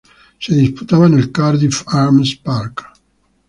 [0.39, 2.85] Se disputaba en el Cardiff Arms Park.